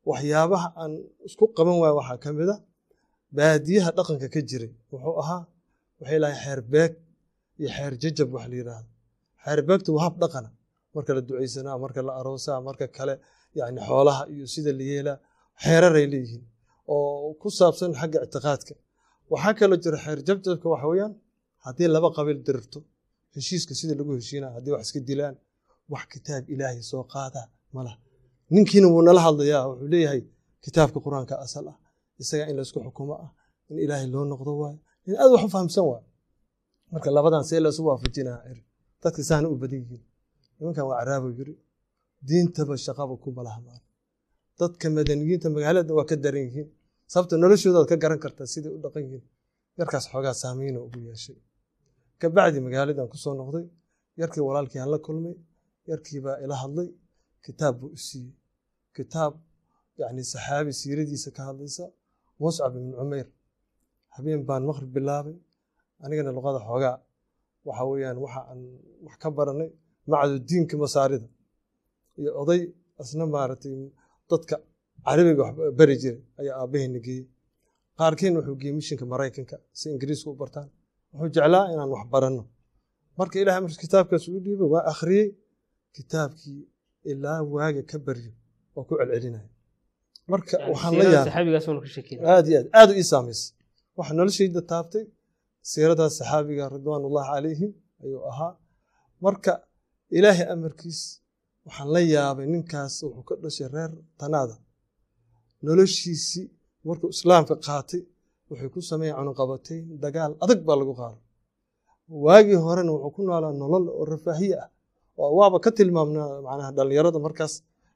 waxyaabaha 0.08 0.68
aan 0.82 0.92
isku 1.26 1.44
qaban 1.56 1.76
waaya 1.82 1.94
waxaa 2.00 2.18
ka 2.24 2.28
mid 2.38 2.48
a 2.54 2.56
baadiyaha 3.36 3.90
dhaqanka 3.98 4.26
ka 4.34 4.40
jiray 4.50 4.70
wuxuu 4.92 5.14
ahaa 5.22 5.42
waxay 6.00 6.18
lahay 6.24 6.36
xeer 6.44 6.60
beeg 6.72 6.92
iyo 7.60 7.68
xeer 7.76 7.92
jajab 8.02 8.28
wax 8.34 8.44
la 8.50 8.56
yidhaahdo 8.60 8.88
xeer 9.44 9.60
beegtu 9.68 9.88
waa 9.96 10.04
hab 10.06 10.14
dhaqana 10.22 10.48
marka 10.94 11.10
la 11.16 11.20
ducaysanaa 11.28 11.76
marka 11.84 12.00
la 12.08 12.12
aroosaa 12.20 12.58
marka 12.68 12.86
kale 12.96 13.14
yani 13.58 13.80
xoolaha 13.88 14.22
iyo 14.34 14.46
sida 14.54 14.70
la 14.78 14.84
yeelaa 14.92 15.16
xeeraray 15.64 16.06
leeyihiin 16.12 16.44
oo 16.94 17.28
ku 17.40 17.48
saabsan 17.58 17.90
xagga 18.00 18.18
ictiqaadka. 18.26 18.74
Waxaa 19.32 19.54
kaloo 19.58 19.78
jira 19.84 19.98
xeer 20.04 20.18
jabjabka 20.28 20.66
waxa 20.74 20.86
weeyaan 20.92 21.12
haddii 21.64 21.88
laba 21.94 22.08
qabiil 22.16 22.38
dirirto 22.46 22.78
heshiiska 23.34 23.72
sida 23.80 23.94
lagu 24.00 24.10
heshiinaya 24.18 24.52
haddii 24.56 24.72
wax 24.76 24.82
iska 24.86 25.00
dilaan 25.08 25.36
wax 25.92 26.04
kitaab 26.12 26.44
ilaahay 26.54 26.80
soo 26.90 27.04
qaada 27.14 27.42
malaha 27.76 27.96
ninkiina 28.54 28.86
wuu 28.92 29.02
nala 29.08 29.20
hadlayaa 29.26 29.62
wuxuu 29.70 29.88
leeyahay 29.94 30.20
kitaabka 30.64 30.98
qur'aanka 31.06 31.34
asal 31.46 31.64
ah 31.72 31.76
isagaa 32.24 32.48
in 32.50 32.56
laysku 32.58 32.78
xukumo 32.86 33.14
ah 33.24 33.30
in 33.70 33.76
ilaahay 33.84 34.08
loo 34.14 34.24
noqdo 34.32 34.50
waayo 34.62 34.78
in 35.08 35.14
aad 35.22 35.30
wax 35.34 35.42
u 35.46 35.48
fahamsan 35.54 35.84
waayo. 35.90 36.06
Marka 36.92 37.08
labadan 37.16 37.42
see 37.48 37.60
laysu 37.64 37.80
waafajinaa 37.88 38.38
ciri 38.46 38.62
dadka 39.02 39.20
saana 39.28 39.46
u 39.52 39.56
badan 39.62 39.78
yihiin. 39.84 40.02
Nimankan 40.56 40.84
waa 40.90 40.98
caraabo 41.00 41.28
yiri 41.38 41.54
diintaba 42.28 42.74
shaqaba 42.86 43.14
kuma 43.24 43.40
laha 43.46 43.60
maana 43.66 43.84
dadka 44.60 44.86
madaniyiinta 44.96 45.48
magaalada 45.56 45.92
waa 45.98 46.06
ka 46.10 46.16
daran 46.24 46.44
yihiin. 46.48 46.68
Sababta 47.12 47.34
noloshoodaad 47.42 47.86
ka 47.90 47.96
garan 48.02 48.18
kartaa 48.24 48.46
siday 48.52 48.72
u 48.76 48.78
dhaqan 48.84 49.02
yihiin 49.06 49.24
yarkaas 49.78 50.04
xoogaa 50.12 50.34
saameyna 50.42 50.78
ugu 50.86 50.98
yeeshay. 51.08 51.38
Kabacdi 52.20 52.58
magaaladan 52.66 53.06
ku 53.12 53.16
soo 53.24 53.34
noqday 53.40 53.64
yarkii 54.20 54.42
walaalkii 54.48 54.80
aan 54.82 54.90
la 54.94 54.98
kulmay 55.06 55.34
yarkiibaa 55.90 56.36
ila 56.44 56.54
hadlay 56.62 56.88
kitaab 57.44 57.74
buu 57.80 57.90
u 57.96 57.98
siiyey. 58.06 58.32
Kitaab 58.96 59.32
yani 60.00 60.22
saxaabi 60.32 60.72
siiradiisa 60.80 61.30
ka 61.36 61.42
hadlaysa 61.48 61.84
muscab 62.42 62.72
ibn 62.78 62.90
cumeyr 62.98 63.26
habeen 64.14 64.40
baan 64.48 64.62
maqrib 64.68 64.90
bilaabay. 64.96 65.36
Anigana 66.04 66.30
luqada 66.36 66.58
xoogaa. 66.68 66.96
Waxa 67.66 67.82
weeyaan 67.90 68.18
waxa 68.24 68.40
aan 68.50 68.60
wax 69.04 69.14
ka 69.22 69.28
baranay 69.38 69.70
macdu 70.10 70.36
diinka 70.48 70.74
masaarida. 70.84 71.28
Iyo 72.20 72.30
oday 72.42 72.60
asna 73.00 73.24
maaragtay 73.34 73.74
dadka 74.30 74.54
carabiga 75.06 75.44
bari 75.78 75.94
jiray 76.02 76.20
ayaa 76.40 76.54
aabbaheena 76.62 76.98
geeyey 77.06 77.24
qaarkeen 77.98 78.32
wuxuu 78.38 78.56
geeyey 78.60 78.74
mishinka 78.78 79.04
maraykanka 79.12 79.56
si 79.78 79.84
ingiriiska 79.94 80.28
u 80.32 80.36
bartaan. 80.42 80.68
Wuxuu 81.12 81.30
jeclaa 81.36 81.64
inaan 81.72 81.90
wax 81.94 82.04
baranno. 82.14 82.42
Marka 83.18 83.36
ilahay 83.42 83.60
marka 83.64 83.78
kitaabkaas 83.84 84.24
uu 84.28 84.40
dhiibay 84.44 84.68
waa 84.74 84.84
akhriyey. 84.92 85.28
Kitaabkii 85.96 86.60
ilaa 87.10 87.40
waaga 87.54 87.82
ka 87.90 87.96
baryo 88.06 88.32
oo 88.76 88.82
ku 88.88 88.92
celcelinaya 88.98 89.48
marka 90.32 90.54
waxaan 90.72 90.92
la 91.00 91.04
yaabay 91.14 91.32
aad 92.34 92.46
iyo 92.50 92.58
aad 92.60 92.68
aad 92.80 92.88
u 92.92 92.94
ii 93.00 93.06
saamaysay 93.12 93.48
waxa 93.98 94.12
noloshayda 94.18 94.60
taabtay 94.72 95.04
siiradaas 95.70 96.12
saxaabiga 96.18 96.64
ridwaanullahi 96.76 97.28
calayhim 97.34 97.70
ayuu 98.04 98.20
ahaa. 98.30 98.52
Marka 99.24 99.52
ilaahay 100.18 100.46
amarkiis 100.54 101.00
waxaan 101.66 101.88
la 101.94 102.00
yaabay 102.14 102.46
ninkaas 102.54 102.94
wuxuu 103.04 103.24
ka 103.28 103.34
dhashay 103.42 103.68
reer 103.74 103.92
tanaada. 104.20 104.54
Noloshiisii 105.66 106.44
markuu 106.88 107.08
islaamka 107.16 107.54
qaatay 107.66 108.00
waxay 108.50 108.68
ku 108.74 108.80
sameeyeen 108.90 109.16
cunuqabatayn 109.18 109.84
dagaal 110.04 110.32
adag 110.44 110.60
baa 110.68 110.76
lagu 110.80 110.94
qaaday. 111.00 111.20
Waagii 112.24 112.58
horena 112.66 112.90
wuxuu 112.94 113.12
ku 113.16 113.20
noolaa 113.28 113.52
nolol 113.62 113.84
oo 114.00 114.04
rafaahiye 114.12 114.56
ah 114.64 114.68
oo 115.22 115.30
waaba 115.38 115.56
ka 115.64 115.70
tilmaamnaa 115.78 116.28
macnaha 116.46 116.70
dhallinyarada 116.76 117.18
markaas 117.26 117.52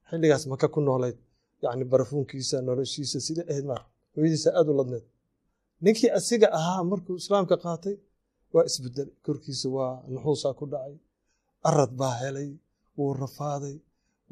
xilligaas 0.08 0.42
maka 0.52 0.66
ku 0.74 0.80
noolayd 0.88 1.16
yacni 1.64 1.84
barafuunkiisa 1.92 2.56
noloshiisa 2.68 3.18
sida 3.26 3.42
ahayd 3.50 3.66
maar 3.70 3.82
hooyadiisa 4.14 4.48
aad 4.58 4.66
u 4.72 4.74
ladneed. 4.80 5.04
Ninkii 5.84 6.10
asiga 6.18 6.46
ahaa 6.58 6.80
markuu 6.90 7.14
islaamka 7.22 7.56
qaatay 7.64 7.96
waa 8.54 8.64
isbedelay 8.70 9.14
korkiisa 9.26 9.66
waa 9.76 9.92
nuxuusaa 10.12 10.54
ku 10.58 10.64
dhacay. 10.72 10.96
Arad 11.68 11.92
baa 12.00 12.14
helay 12.22 12.50
wuu 12.98 13.12
rafaaday. 13.24 13.76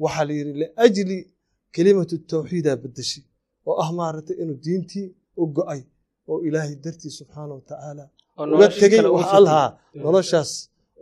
Waxaa 0.03 0.25
la 0.29 0.33
yidhi 0.39 0.53
liajli 0.61 1.17
kelimatu 1.75 2.15
tawxiidaa 2.31 2.77
bedeshay 2.83 3.23
oo 3.69 3.75
ah 3.83 3.89
maaragtay 3.99 4.35
inuu 4.43 4.57
diintii 4.65 5.07
u 5.41 5.43
go'ay 5.57 5.81
oo 6.31 6.37
ilaahay 6.47 6.75
dartii 6.85 7.11
subxaana 7.19 7.53
wa 7.57 7.63
tacaala 7.71 8.03
uga 8.55 8.67
tegey 8.81 9.01
wax 9.15 9.27
allahaa 9.37 9.69
noloshaas 10.05 10.51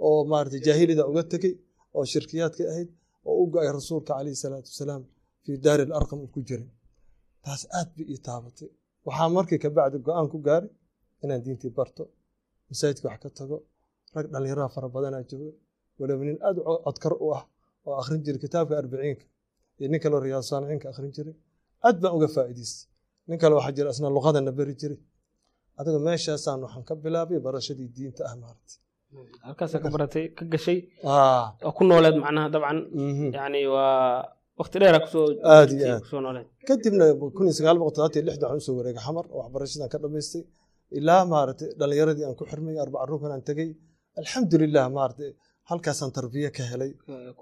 oo 0.08 0.20
maaragtay 0.32 0.62
jaahilida 0.68 1.03
uga 1.12 1.24
tegey 1.34 1.53
oo 1.98 2.03
shirkiyaadka 2.12 2.62
ahayd 2.72 2.89
oo 3.30 3.36
u 3.42 3.46
go'ay 3.53 3.68
rasuulka 3.80 4.12
calayhi 4.18 4.38
salaatu 4.46 4.68
wasalaam 4.74 5.03
fii 5.43 5.57
daari 5.65 5.83
alarqam 5.88 6.19
uu 6.23 6.31
ku 6.35 6.39
jiray. 6.47 6.69
Taas 7.45 7.62
aad 7.77 7.89
bay 7.95 8.05
ii 8.13 8.19
taabatay. 8.27 8.69
Waxaa 9.07 9.29
markii 9.35 9.59
kabacdi 9.63 9.97
go'aan 10.07 10.27
ku 10.33 10.38
gaaray 10.47 10.69
inaan 11.23 11.41
diintii 11.45 11.71
barto 11.77 12.03
masaajidka 12.69 13.05
wax 13.12 13.19
ka 13.23 13.29
tago 13.39 13.57
rag 14.15 14.25
dhallinyarada 14.33 14.69
fara 14.75 14.88
badanaa 14.95 15.23
jooga. 15.29 15.51
Waliba 16.00 16.23
nin 16.29 16.38
aad 16.47 16.57
codkar 16.85 17.13
u 17.25 17.27
ah 17.38 17.43
oo 17.88 17.95
akhrin 18.01 18.19
jiray 18.25 18.39
kitaabka 18.43 18.73
arbiciinka 18.81 19.25
iyo 19.79 19.88
nin 19.91 20.00
kaloo 20.03 20.19
riyaad 20.25 20.45
saalixiinka 20.50 20.88
akhrin 20.93 21.12
jiray 21.17 21.35
aad 21.88 21.95
baan 22.01 22.13
uga 22.17 22.27
faa'iidaystay. 22.35 22.85
Nin 23.27 23.38
kale 23.41 23.53
waxaa 23.57 23.73
jira 23.77 23.89
asna 23.93 24.07
luqadana 24.17 24.51
beri 24.59 24.73
jiray. 24.81 25.00
Adiga 25.79 26.00
meeshaasaan 26.07 26.59
waxaan 26.65 26.83
ka 26.89 26.93
bilaabay 27.03 27.39
barashadii 27.45 27.89
diinta 27.95 28.21
ah 28.29 28.35
maaragtay. 28.41 28.77
Halkaasa 29.47 29.75
ka 29.83 29.88
baratay 29.95 30.25
ka 30.38 30.43
gashay? 30.53 30.79
Ku 31.77 31.81
nooleed 31.89 32.15
macnaha 32.23 32.47
dabcan. 32.53 32.77
Yani 33.38 33.62
waa 33.73 34.25
waqti 34.60 34.77
dheera 34.81 35.00
ku 35.03 35.07
soo 35.13 35.25
aad 35.55 35.69
kadibna 36.67 37.05
kun 37.36 37.45
iyo 37.48 37.53
sagaal 37.60 37.77
boqol 37.81 37.93
toddobaatan 37.95 38.19
iyo 38.22 38.25
lixdan 38.29 38.48
waxaan 38.51 38.62
u 38.62 38.65
soo 38.67 38.75
wareegay 38.79 39.03
xamar. 39.07 39.25
Oo 39.33 39.39
waxbarashadan 39.41 39.89
ka 39.93 39.98
dhamaystay 40.03 40.43
ilaa 40.98 41.24
maaragtay 41.33 41.69
dhallinyaradii 41.79 42.25
aan 42.27 42.36
ku 42.39 42.43
xirmay 42.51 42.75
arbaca 42.83 43.05
runkan 43.10 43.31
aan 43.36 43.43
tegey 43.50 43.69
alxamdulilah 44.19 44.86
maaragtay 44.98 45.31
halkaasaan 45.69 46.12
tarbiye 46.17 46.50
ka 46.57 46.63
helay. 46.72 46.91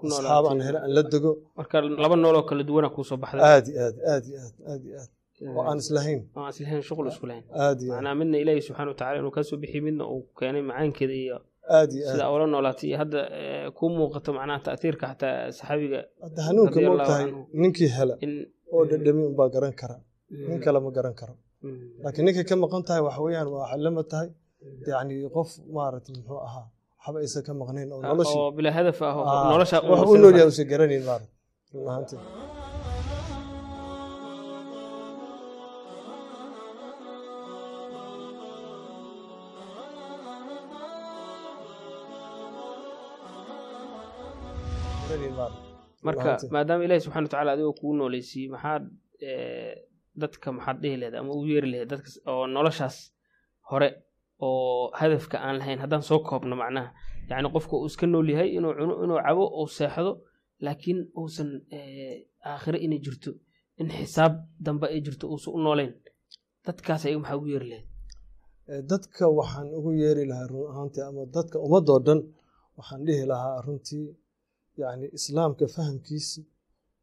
Asxaab 0.08 0.44
aan 0.50 0.60
helay 0.66 0.80
aan 0.84 0.92
la 0.96 1.02
dego 1.14 1.30
marka 1.58 1.76
laba 2.04 2.16
nooloo 2.24 2.44
kala 2.48 2.62
duwana 2.68 2.88
kuusoo 2.96 3.18
baxday. 3.22 3.42
Aad 3.52 3.66
aad 3.84 3.96
aad 4.12 4.24
aad 4.40 4.54
aad 4.72 4.82
aad. 5.00 5.10
Oo 5.56 5.62
aan 5.68 5.78
islahayn 5.84 6.20
aan 6.38 6.50
islahayn 6.54 6.82
shuqul 6.88 7.06
isku 7.12 7.24
lahayn. 7.30 7.44
Aad 7.64 7.78
macnaa 7.92 8.14
midna 8.20 8.36
ilaahi 8.42 8.60
subxaana 8.66 8.90
watacaala 8.92 9.16
inuu 9.22 9.34
ka 9.36 9.40
soo 9.48 9.56
bixiy 9.62 9.80
midna 9.88 10.04
uu 10.14 10.22
keenay 10.38 10.62
macaankeeda 10.70 11.14
iyo 11.24 11.36
sida 12.10 12.24
ula 12.34 12.44
noolaatay 12.52 12.86
iyo 12.90 12.96
hadda 13.02 13.20
kuu 13.78 13.88
muuqato 13.98 14.30
macnaha 14.38 14.58
ta'tiirka 14.66 15.04
xataa 15.12 15.36
saxaabiga. 15.58 16.00
Hadda 16.24 16.40
hanuunka 16.48 16.76
Radi 16.78 16.86
ma 16.88 16.92
Allahu 16.94 17.08
tahay 17.10 17.24
canhu. 17.26 17.42
ninkii 17.62 17.90
hela 17.96 18.14
oo 18.74 18.82
dhadhami 18.90 19.22
unbaa 19.30 19.48
garan 19.54 19.74
kara. 19.80 19.96
Nin 20.48 20.58
kale 20.64 20.78
ma 20.86 20.90
garan 20.96 21.14
karo. 21.20 21.34
Mm. 21.64 21.78
laakiin 22.02 22.24
ninkay 22.26 22.44
ka 22.50 22.54
maqan 22.64 22.82
tahay 22.88 23.02
waxa 23.06 23.20
weeyaan 23.24 23.48
waa 23.54 23.66
xallama 23.72 24.02
tahay. 24.12 24.28
Yacni 24.92 25.14
qof 25.36 25.48
maaragtay 25.76 26.12
muxuu 26.18 26.40
ahaa 26.48 26.66
waxba 27.04 27.18
aysan 27.24 27.42
ka 27.46 27.52
maqnayn 27.62 27.88
oo 27.94 28.00
noloshii 28.10 28.40
oo 28.42 28.50
bilaa 28.56 28.74
hadaf 28.78 28.98
ah 29.08 29.14
oo 29.18 29.24
Ah, 29.30 29.44
nolosha 29.52 29.76
wax 29.90 30.00
u 30.12 30.16
nool 30.22 30.34
yahay 30.38 30.48
usan 30.52 30.66
garanayn 30.72 31.04
maaragtay 31.08 32.18
marka 46.06 46.22
maadaama 46.54 46.84
ilaahi 46.86 47.00
subxana 47.04 47.24
watacaala 47.26 47.50
adigoo 47.54 47.74
kugu 47.78 47.92
nooleysiiyey 48.00 48.48
maxaad 48.54 48.84
eh, 49.28 49.74
dadka 50.22 50.46
maxaad 50.56 50.76
dhihi 50.82 50.96
lahayd 51.00 51.14
ama 51.20 51.30
ugu 51.36 51.46
yeeri 51.52 51.68
lahayd 51.72 51.88
dadka 51.94 52.08
oo 52.32 52.44
noloshaas 52.56 52.96
hore 53.70 53.88
oo 54.46 54.90
hadafka 55.00 55.36
aan 55.46 55.56
lahayn 55.60 55.78
haddaan 55.84 56.02
soo 56.08 56.18
koobno 56.28 56.54
macnaha 56.62 56.88
yacni 57.30 57.48
qofka 57.54 57.74
uu 57.80 57.86
iska 57.90 58.06
nool 58.12 58.28
yahay 58.34 58.48
inuu 58.56 58.72
cuno 58.78 58.94
inuu 59.04 59.18
cabo 59.26 59.44
uu 59.60 59.68
seexdo 59.78 60.12
laakiin 60.64 60.98
uusan 61.20 61.50
eh, 61.76 62.16
aakhire 62.50 62.78
inay 62.86 62.98
jirto 63.04 63.30
in 63.80 63.88
xisaab 63.96 64.32
dambe 64.66 64.86
ay 64.94 65.00
jirto 65.06 65.24
uusan 65.32 65.52
u 65.56 65.58
nooleyn 65.66 65.92
dadkaas 66.66 67.02
ayaga 67.06 67.18
maxaa 67.22 67.36
ugu 67.40 67.48
yeeri 67.54 67.68
lahayd 67.72 67.86
Ee, 68.70 68.82
dadka 68.92 69.22
waxaan 69.38 69.68
ugu 69.78 69.90
yeeri 70.02 70.24
lahaa 70.30 70.46
run 70.52 70.66
ahaantii 70.72 71.02
ama 71.10 71.22
dadka 71.36 71.56
ummadoo 71.66 71.98
dhan 72.06 72.20
waxaan 72.78 73.00
dhihi 73.06 73.24
lahaa 73.32 73.56
runtii 73.66 74.04
yacni 74.80 75.06
islaamka 75.18 75.64
fahamkiisa 75.74 76.40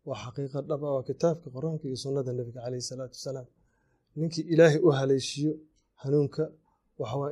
waa 0.07 0.17
xaqiiqa 0.23 0.59
dhab 0.69 0.81
ah 0.87 0.91
waa 0.97 1.03
kitaabka 1.09 1.47
qur'aanka 1.55 1.83
iyo 1.89 1.97
sunnada 2.05 2.31
nebiga 2.37 2.59
caleyhi 2.65 2.85
salaatu 2.91 3.15
wasalaam. 3.19 3.47
Ninkii 4.19 4.43
ilaahay 4.53 4.79
u 4.87 4.89
haleeshiyo 4.99 5.51
hanuunka 6.03 6.43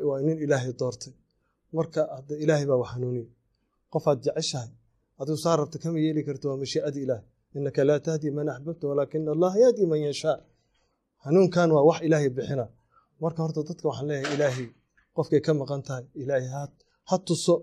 waa 0.09 0.19
nin 0.27 0.37
ilaahay 0.45 0.73
doortay. 0.79 1.13
Marka 1.77 2.01
hadda 2.17 2.33
ilaahay 2.43 2.65
baa 2.69 2.79
wax 2.81 2.89
hanuuniyo. 2.95 3.27
Qofaad 3.93 4.17
jeceshahay 4.25 4.69
adigu 5.19 5.37
saa 5.45 5.55
rabta 5.59 5.77
kama 5.83 5.97
yeeli 6.05 6.21
karto 6.27 6.45
waa 6.49 6.59
mashii'ada 6.63 6.99
ilaahay 7.05 7.25
innaka 7.57 7.81
laa 7.89 7.99
tahdi 8.07 8.27
man 8.37 8.47
axbabta 8.53 8.83
walaakina 8.91 9.29
allah 9.35 9.51
yahdi 9.63 9.83
man 9.91 9.99
yashaa. 10.09 10.37
Hanuunkan 11.25 11.69
waa 11.75 11.83
wax 11.89 11.97
ilaahay 12.07 12.29
bixina. 12.37 12.65
Marka 13.23 13.39
horta 13.43 13.61
dadka 13.69 13.85
waxaan 13.89 14.07
leeyahay 14.09 14.33
ilaahay 14.35 14.67
qofkay 15.15 15.41
ka 15.45 15.51
maqan 15.61 15.81
tahay 15.87 16.05
ilaahay 16.21 16.47
ha, 16.55 16.61
ha 17.09 17.15
tuso 17.27 17.55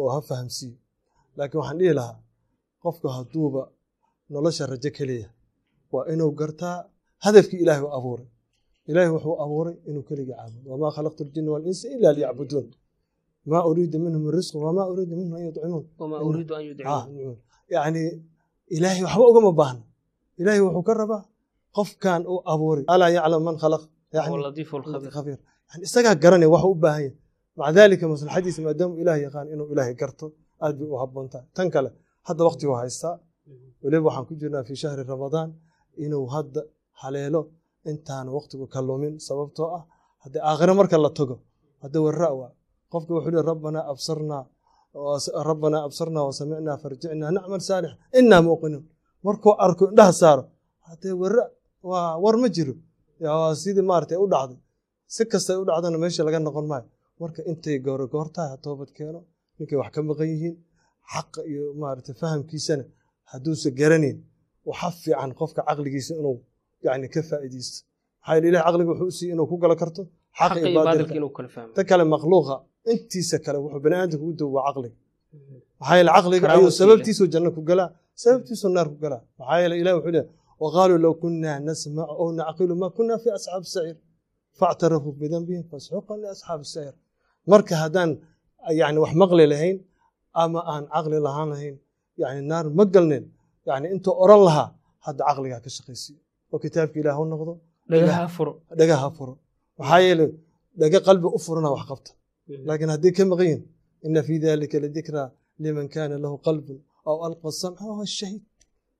oo 0.00 0.08
ha 0.14 0.18
fahamsiiyo 0.28 0.76
laakiin 1.36 1.58
waxaan 1.60 1.78
dhihi 1.80 1.94
lahaa 1.98 2.16
qofka 2.82 3.08
hadduuba 3.16 3.62
nolosha 4.32 4.64
rajo 4.72 4.90
keliya 4.96 5.28
waa 5.92 6.04
inuu 6.12 6.30
gartaa 6.40 6.76
hadafkii 7.24 7.60
ilaahay 7.64 7.84
u 7.88 7.90
abuuray. 7.98 8.28
Ilaahay 8.90 9.10
wuxuu 9.16 9.36
abuuray 9.44 9.74
inuu 9.88 10.04
keligii 10.08 10.36
caabudo. 10.38 10.66
Wamaa 10.72 10.90
khalaqtu 10.96 11.22
ljina 11.28 11.50
walinsa 11.54 11.86
ila 11.96 12.08
liyacbuduun. 12.16 12.66
Maa 13.50 13.62
uriida 13.70 13.98
minhum 14.04 14.22
min 14.26 14.32
risqin 14.38 14.60
wamaa 14.66 14.86
uriida 14.92 15.14
minhum 15.20 15.34
an 15.38 15.42
yudcimuun. 15.46 15.84
Ah, 16.94 17.04
yacni 17.74 18.02
ilaahay 18.76 19.02
waxba 19.06 19.24
ugama 19.32 19.50
baahna. 19.60 19.82
Ilaahay 20.40 20.60
wuxuu 20.66 20.84
ka 20.88 20.92
rabaa 21.02 21.22
qofkan 21.76 22.22
uu 22.32 22.40
abuuray. 22.52 22.84
Alaa 22.94 23.10
yaclam 23.16 23.42
man 23.48 23.56
khalaq? 23.62 23.82
Huwa 24.12 24.24
yani 24.24 24.42
latiifu 24.46 24.74
lkhabiir 24.78 25.10
khabiir 25.16 25.38
yani 25.70 25.82
isagaa 25.88 26.14
garanaya 26.22 26.50
waxa 26.54 26.68
u 26.74 26.74
baahan 26.84 27.02
yahay 27.02 27.14
maca 27.56 27.72
daalika 27.76 28.04
maslaxadiisa 28.12 28.60
maadaama 28.66 28.94
ilaah 29.02 29.18
yaqaan 29.26 29.46
inuu 29.54 29.68
ilaahay 29.72 29.94
garto 30.00 30.26
aad 30.64 30.74
bay 30.80 30.88
u 30.94 30.96
habboon 31.02 31.26
tahay. 31.32 31.46
Tan 31.56 31.68
kale 31.74 31.90
hadda 32.28 32.42
waqtigu 32.48 32.72
haystaa 32.82 33.14
weliba 33.82 34.04
waxaan 34.08 34.26
ku 34.28 34.34
jirnaa 34.40 34.64
fii 34.68 34.78
shahri 34.82 35.02
ramadaan 35.12 35.48
inuu 36.04 36.26
hadda 36.34 36.60
haleelo 37.02 37.40
intaan 37.90 38.26
waqtigu 38.36 38.64
ka 38.74 38.80
lumin 38.88 39.14
sababtoo 39.28 39.68
ah 39.78 39.82
haddii 40.22 40.42
aakhire 40.50 40.72
marka 40.80 40.96
la 41.04 41.10
tago 41.18 41.36
hadda 41.82 41.98
warra 42.06 42.28
waa 42.40 42.50
qofka 42.92 43.10
wuxuu 43.16 43.32
leey 43.34 43.44
rabbanaa 43.50 43.84
absarnaa 43.92 44.42
rabbanaa 45.50 45.82
absarnaa 45.88 46.24
wasamicnaa 46.28 46.76
farjicnaa 46.82 47.30
nacmal 47.36 47.60
saalix 47.68 47.92
innaa 48.18 48.40
muuqinuun 48.46 48.84
markuu 49.26 49.52
arko 49.66 49.84
indhaha 49.92 50.12
saaro 50.22 50.44
haddee 50.88 51.14
warra 51.22 51.44
waa 51.90 52.06
war 52.24 52.36
ma 52.42 52.48
jiro. 52.56 52.74
Sidii 53.62 53.84
maaragtay 53.90 54.18
u 54.24 54.26
dhacday. 54.32 54.58
Si 55.14 55.22
kastay 55.32 55.56
u 55.62 55.64
dhacdana 55.68 55.96
meesha 56.02 56.22
laga 56.26 56.38
noqon 56.46 56.66
maayo. 56.72 56.86
Marka 57.20 57.40
intay 57.50 57.76
gooro 57.86 58.04
goor 58.12 58.28
tahay 58.34 58.50
ha 58.52 58.56
toobad 58.64 58.90
keeno 58.96 59.20
ninkay 59.58 59.76
wax 59.82 59.90
ka 59.94 60.00
maqan 60.10 60.28
yihiin 60.32 60.54
xaqa 61.12 61.40
iyo 61.50 61.64
maaragtay 61.80 62.14
fahamkiisana 62.22 62.84
hadduusa 63.30 63.68
garanayn 63.80 64.18
waxa 64.68 64.88
fiican 65.02 65.30
qofka 65.40 65.60
caqligiisa 65.68 66.12
inuu 66.20 66.36
yani 66.86 67.06
ka 67.14 67.20
faa'iidaysto 67.28 67.78
maxaa 68.20 68.34
yeele 68.36 68.46
ilahi 68.50 68.64
caqliga 68.66 68.90
wuxuu 68.92 69.08
u 69.12 69.14
siiyey 69.18 69.34
inuu 69.34 69.46
ku 69.50 69.56
gala 69.62 69.74
karto 69.82 70.02
xaqa 70.38 70.56
iyo 70.60 70.68
baadilka 70.86 71.14
ta 71.76 71.80
kale 71.90 72.04
makhluuqa 72.14 72.54
intiisa 72.92 73.36
kale 73.44 73.58
wuxuu 73.64 73.80
bani 73.84 73.94
aadamka 74.00 74.24
u 74.30 74.32
dowaa 74.40 74.62
caqliga 74.68 74.96
maxaa 75.80 75.96
yeele 75.98 76.10
caqliga 76.16 76.46
ayuu 76.54 76.70
sababtiisuu 76.80 77.26
janno 77.32 77.50
ku 77.56 77.60
galaa 77.70 77.88
sababtiisuu 78.22 78.70
naar 78.76 78.88
ku 78.92 78.96
galaa 79.04 79.22
maxaa 79.38 79.58
yeele 79.62 79.74
ilah 79.82 79.92
wuxuu 79.98 80.12
leeyahay 80.16 80.30
waqaaluu 80.62 80.98
low 81.04 81.14
kunaa 81.22 81.58
nasmacu 81.68 82.12
aw 82.22 82.28
nacqilu 82.38 82.74
ma 82.82 82.88
kunaa 82.96 83.18
fi 83.22 83.28
asxaabi 83.38 83.66
saciir 83.74 83.96
factarafuu 84.58 85.12
bidanbihim 85.20 85.64
fasxuqan 85.70 86.16
liasxaabi 86.24 86.64
saciir 86.74 86.94
marka 87.52 87.74
haddaan 87.82 88.10
yani 88.80 88.98
wax 89.04 89.12
maqli 89.22 89.44
lahayn 89.52 89.76
ama 90.42 90.60
aan 90.72 90.84
caqli 90.94 91.18
lahaan 91.26 91.48
lahayn 91.52 91.76
yani 92.22 92.40
naar 92.50 92.66
ma 92.78 92.84
galneen 92.94 93.24
yani 93.68 93.86
intuu 93.94 94.14
oran 94.24 94.40
lahaa 94.48 94.68
hadda 95.06 95.22
caqligaa 95.28 95.60
ka 95.64 95.70
shaqaysiiyo. 95.76 96.20
Oo 96.52 96.58
kitaabka 96.64 96.96
ilaah 97.02 97.18
u 97.22 97.24
noqdo? 97.32 97.52
Dhagaha 98.78 99.08
furo. 99.16 99.34
Maxaa 99.78 100.00
yeele 100.06 100.26
dhaga 100.80 100.98
qalbi 101.08 101.26
u 101.36 101.38
furana 101.44 101.68
wax 101.74 101.82
qabta. 101.90 102.10
Laakiin 102.68 102.90
haddii 102.94 103.12
ka 103.16 103.22
maqan 103.32 103.46
yihiin 103.50 103.62
ina 104.06 104.20
fii 104.26 104.38
dalika 104.44 104.76
ladikraa 104.84 105.28
liman 105.62 105.86
kaana 105.94 106.16
lahu 106.24 106.36
qalbun 106.46 106.78
aw 107.08 107.16
alqa 107.28 107.48
samca 107.62 107.82
wahuwa 107.90 108.06
shahiid. 108.18 108.42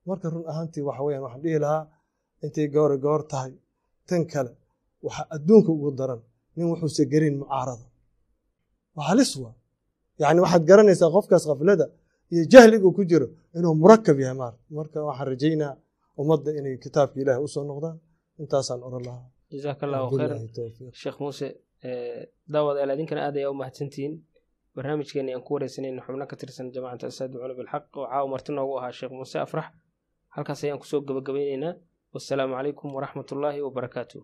Marka 0.09 0.27
run 0.35 0.45
ahaantii 0.51 0.83
waxa 0.89 1.03
weyaan 1.07 1.23
waxaan 1.27 1.43
dhihi 1.45 1.59
lahaa 1.65 1.83
intay 2.45 2.67
goore 2.75 2.97
goor 3.05 3.23
tahay 3.33 3.53
tan 4.09 4.23
kale 4.33 4.51
waxa 5.07 5.23
adduunka 5.35 5.71
ugu 5.77 5.89
daran 6.01 6.21
nin 6.57 6.67
wuxuuse 6.73 7.03
gerin 7.13 7.35
mucaarada 7.43 7.85
waa 8.97 9.07
halis 9.11 9.33
wa 9.43 9.51
yani 10.23 10.39
waxaad 10.45 10.63
garanaysaa 10.71 11.11
qofkaas 11.17 11.45
kaflada 11.51 11.87
iyo 12.33 12.43
jahliguu 12.53 12.93
ku 12.97 13.03
jiro 13.11 13.27
inuu 13.57 13.75
murakab 13.83 14.17
yahay 14.23 14.37
marat 14.43 14.57
marka 14.79 14.99
waxaan 15.09 15.29
rajaynaa 15.33 15.73
ummadda 16.21 16.51
inay 16.59 16.75
kitaabka 16.85 17.17
ilaahay 17.23 17.43
u 17.47 17.49
soo 17.55 17.65
noqdaan. 17.71 17.97
Intaasaan 18.43 18.81
oran 18.89 19.03
lahaa. 19.09 19.27
Jasaak 19.53 19.81
allahu 19.87 20.17
sheekh 21.03 21.19
muuse 21.23 21.47
eh, 21.89 22.21
daawad 22.53 22.77
alaadinkana 22.83 23.21
aad 23.27 23.37
ayaa 23.41 23.51
u 23.55 23.57
mahadsantihiin 23.61 24.15
barnaamijkeena 24.77 25.31
aan 25.37 25.43
ku 25.47 25.51
wareysanayn 25.55 25.97
xubno 26.07 26.25
ka 26.31 26.37
tirsan 26.41 26.67
jamacata 26.75 27.07
asaadi 27.13 27.37
culub 27.43 27.59
alxaq 27.65 27.85
oo 27.99 28.07
caawa 28.11 28.27
marti 28.33 28.51
noogu 28.57 28.75
ahaa 28.81 28.93
sheekh 28.99 29.13
muuse 29.19 29.37
afrax. 29.45 29.67
Halkaas 30.35 30.61
ayaan 30.65 30.81
ku 30.83 30.87
soo 30.91 31.01
gabagabeyneynaa 31.09 31.75
wassalaamu 32.15 32.55
calaykum 32.59 32.89
waraxmat 32.97 33.29
ullaahi 33.35 33.61
wabarakaatuh 33.67 34.23